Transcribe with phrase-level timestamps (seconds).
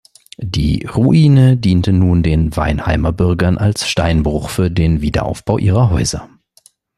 [0.39, 6.27] Die Ruine diente nun den Weinheimer Bürgern als Steinbruch für den Wiederaufbau ihrer Häuser.